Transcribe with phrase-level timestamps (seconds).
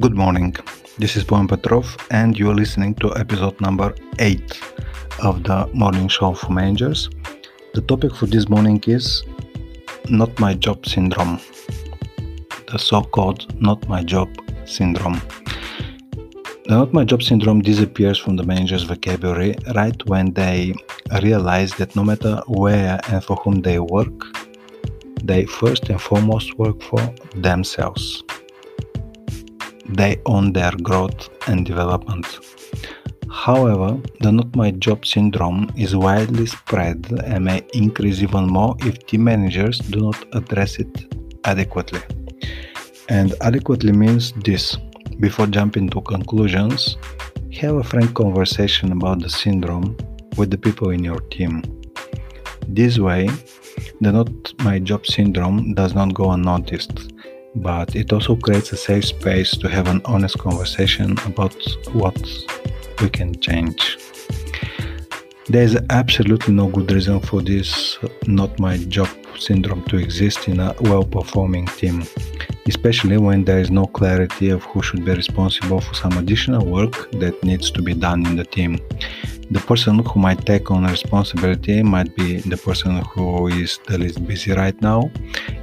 [0.00, 0.56] Good morning.
[0.96, 4.58] This is Bojan Petrov, and you're listening to episode number 8
[5.22, 7.10] of the morning show for managers.
[7.74, 9.24] The topic for this morning is
[10.08, 11.38] Not My Job Syndrome,
[12.68, 14.30] the so called Not My Job
[14.64, 15.20] Syndrome.
[16.64, 20.72] The Not My Job Syndrome disappears from the manager's vocabulary right when they
[21.22, 24.18] realize that no matter where and for whom they work,
[25.22, 27.02] they first and foremost work for
[27.34, 28.22] themselves
[29.94, 32.26] they own their growth and development.
[33.30, 39.06] However, the not my job syndrome is widely spread and may increase even more if
[39.06, 42.02] team managers do not address it adequately.
[43.08, 44.76] And adequately means this
[45.20, 46.96] before jumping to conclusions,
[47.52, 49.96] have a frank conversation about the syndrome
[50.36, 51.62] with the people in your team.
[52.66, 53.28] This way,
[54.00, 54.30] the not
[54.64, 57.12] my job syndrome does not go unnoticed
[57.54, 61.54] but it also creates a safe space to have an honest conversation about
[61.92, 62.16] what
[63.00, 63.98] we can change.
[65.48, 70.60] There is absolutely no good reason for this not my job syndrome to exist in
[70.60, 72.04] a well performing team,
[72.66, 77.10] especially when there is no clarity of who should be responsible for some additional work
[77.12, 78.78] that needs to be done in the team
[79.50, 84.24] the person who might take on responsibility might be the person who is the least
[84.24, 85.10] busy right now.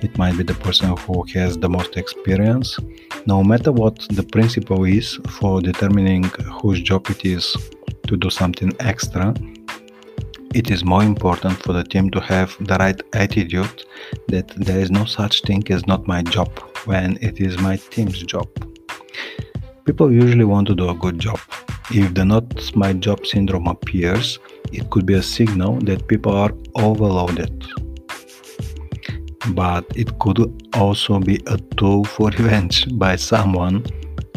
[0.00, 2.78] It might be the person who has the most experience.
[3.26, 6.24] No matter what the principle is for determining
[6.62, 7.54] whose job it is
[8.06, 9.34] to do something extra,
[10.54, 13.84] it is more important for the team to have the right attitude
[14.28, 16.48] that there is no such thing as not my job
[16.86, 18.48] when it is my team's job.
[19.84, 21.38] People usually want to do a good job
[21.90, 24.38] if the not my job syndrome appears,
[24.72, 27.62] it could be a signal that people are overloaded.
[29.50, 30.38] But it could
[30.74, 33.84] also be a tool for revenge by someone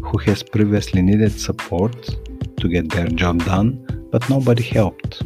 [0.00, 2.16] who has previously needed support
[2.56, 5.22] to get their job done, but nobody helped.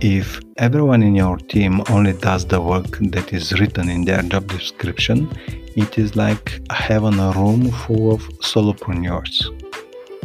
[0.00, 4.46] If everyone in your team only does the work that is written in their job
[4.48, 5.28] description,
[5.74, 9.50] it is like having a room full of solopreneurs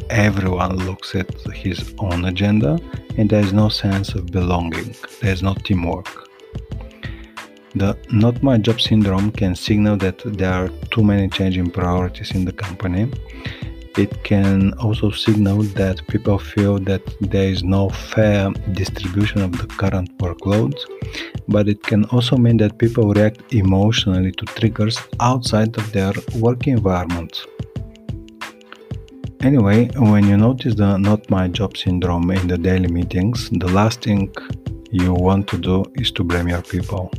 [0.10, 2.80] everyone looks at his own agenda
[3.18, 6.30] and there is no sense of belonging, there is no teamwork.
[7.76, 12.46] The not my job syndrome can signal that there are too many changing priorities in
[12.46, 13.12] the company.
[13.98, 19.66] It can also signal that people feel that there is no fair distribution of the
[19.66, 20.76] current workload,
[21.48, 26.68] but it can also mean that people react emotionally to triggers outside of their work
[26.68, 27.48] environment.
[29.42, 34.02] Anyway, when you notice the not my job syndrome in the daily meetings, the last
[34.02, 34.34] thing
[34.92, 37.12] you want to do is to blame your people.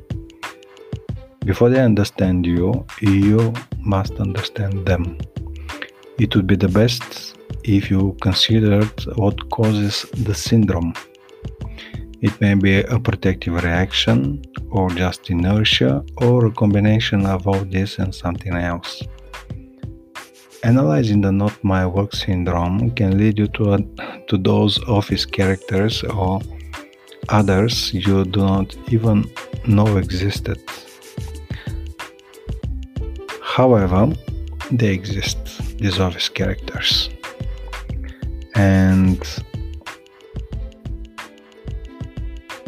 [1.45, 5.17] Before they understand you, you must understand them.
[6.19, 10.93] It would be the best if you considered what causes the syndrome.
[12.21, 17.99] It may be a protective reaction, or just inertia, or a combination of all this
[18.01, 19.03] and something else.
[20.65, 23.79] Analyzing the not my work syndrome can lead you to,
[24.27, 26.41] to those office characters or
[27.29, 29.25] others you do not even
[29.67, 30.61] know existed.
[33.41, 34.13] However,
[34.71, 35.39] they exist,
[35.79, 37.09] these office characters.
[38.55, 39.23] And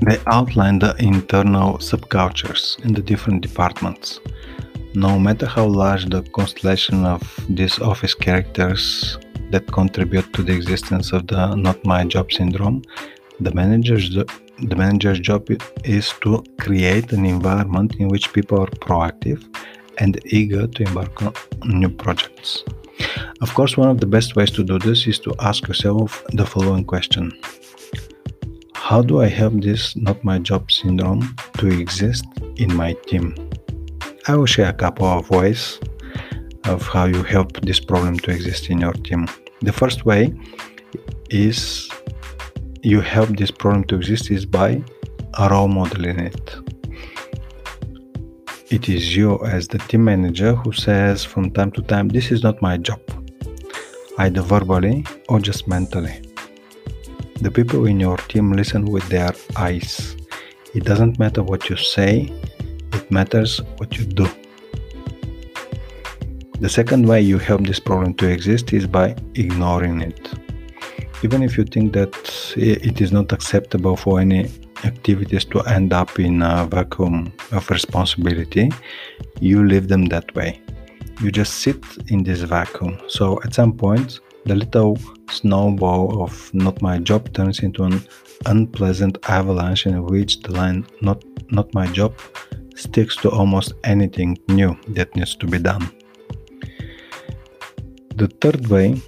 [0.06, 4.20] they outline the internal subcultures in the different departments.
[4.94, 9.18] No matter how large the constellation of these office characters
[9.50, 12.82] that contribute to the existence of the not my job syndrome,
[13.38, 15.48] the manager's the manager's job
[15.84, 19.42] is to create an environment in which people are proactive
[19.98, 21.32] and eager to embark on
[21.64, 22.64] new projects.
[23.40, 26.44] Of course, one of the best ways to do this is to ask yourself the
[26.44, 27.32] following question
[28.74, 32.24] How do I help this not my job syndrome to exist
[32.56, 33.34] in my team?
[34.26, 35.80] I will share a couple of ways
[36.64, 39.26] of how you help this problem to exist in your team.
[39.60, 40.34] The first way
[41.30, 41.88] is
[42.82, 44.82] you help this problem to exist is by
[45.50, 46.54] role modeling it.
[48.70, 52.42] It is you as the team manager who says from time to time, This is
[52.42, 53.00] not my job,
[54.18, 56.22] either verbally or just mentally.
[57.40, 60.14] The people in your team listen with their eyes.
[60.74, 62.32] It doesn't matter what you say,
[63.10, 64.28] matters what you do.
[66.60, 70.30] The second way you help this problem to exist is by ignoring it.
[71.22, 72.14] Even if you think that
[72.56, 74.50] it is not acceptable for any
[74.84, 78.70] activities to end up in a vacuum of responsibility,
[79.40, 80.60] you leave them that way.
[81.20, 82.98] you just sit in this vacuum.
[83.08, 84.98] So at some point, the little
[85.30, 88.02] snowball of not my job turns into an
[88.46, 92.14] unpleasant avalanche in which the line not not my job
[92.80, 95.90] sticks to almost anything new that needs to be done.
[98.16, 99.00] The third way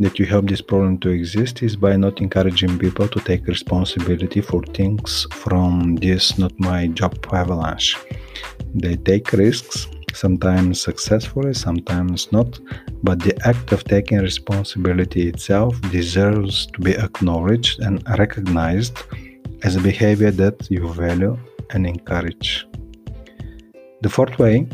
[0.00, 4.40] that you help this problem to exist is by not encouraging people to take responsibility
[4.40, 7.96] for things from this not my job avalanche.
[8.74, 12.58] They take risks, sometimes successfully, sometimes not,
[13.02, 18.96] but the act of taking responsibility itself deserves to be acknowledged and recognized
[19.62, 21.36] as a behavior that you value
[21.70, 22.66] and encourage.
[24.02, 24.66] The fourth way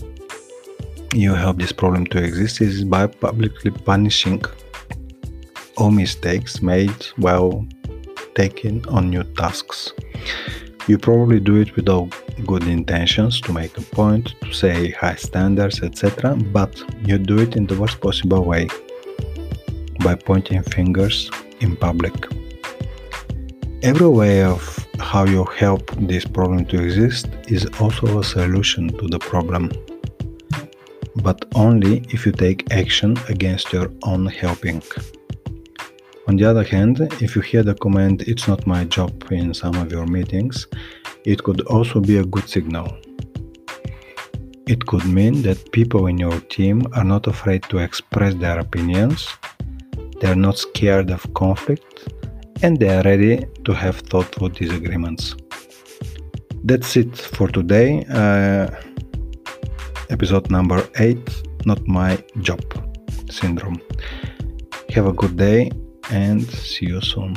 [1.12, 4.40] you help this problem to exist is by publicly punishing
[5.76, 7.66] all mistakes made while
[8.36, 9.92] taking on new tasks.
[10.86, 12.14] You probably do it without
[12.46, 17.56] good intentions to make a point, to say high standards, etc., but you do it
[17.56, 18.68] in the worst possible way
[20.04, 22.14] by pointing fingers in public.
[23.82, 29.06] Every way of how you help this problem to exist is also a solution to
[29.08, 29.70] the problem
[31.22, 34.82] but only if you take action against your own helping.
[36.28, 39.76] On the other hand, if you hear the comment, it's not my job in some
[39.76, 40.66] of your meetings,
[41.24, 42.88] it could also be a good signal.
[44.66, 49.28] It could mean that people in your team are not afraid to express their opinions,
[50.20, 51.95] they're not scared of conflict,
[52.62, 55.34] and they are ready to have thoughtful disagreements.
[56.64, 58.04] That's it for today.
[58.10, 58.68] Uh,
[60.10, 61.18] episode number 8
[61.64, 62.62] Not My Job
[63.30, 63.80] Syndrome.
[64.90, 65.70] Have a good day
[66.10, 67.36] and see you soon.